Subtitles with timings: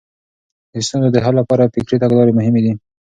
[0.73, 2.73] د ستونزو د حل لپاره فکري تګلارې مهمې دي.